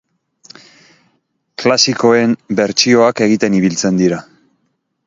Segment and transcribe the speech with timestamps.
[1.65, 4.23] Klasikoen bertsioak egiten ibiltzen dira.